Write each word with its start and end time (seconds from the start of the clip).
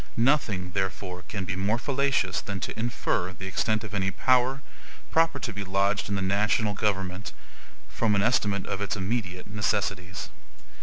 Nothing, 0.17 0.71
therefore, 0.71 1.21
can 1.27 1.45
be 1.45 1.55
more 1.55 1.77
fallacious 1.77 2.41
than 2.41 2.59
to 2.61 2.73
infer 2.79 3.33
the 3.33 3.45
extent 3.45 3.83
of 3.83 3.93
any 3.93 4.09
power, 4.09 4.63
proper 5.11 5.37
to 5.37 5.53
be 5.53 5.63
lodged 5.63 6.09
in 6.09 6.15
the 6.15 6.23
national 6.23 6.73
government, 6.73 7.33
from 7.87 8.15
an 8.15 8.23
estimate 8.23 8.65
of 8.65 8.81
its 8.81 8.95
immediate 8.95 9.45
necessities. 9.45 10.29